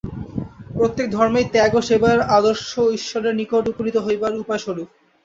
[0.75, 4.89] প্রত্যেক ধর্মেই ত্যাগ ও সেবার আদর্শ ঈশ্বরের নিকট উপনীত হইবার উপায়স্বরূপ।